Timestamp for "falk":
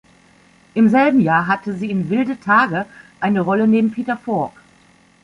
4.17-4.53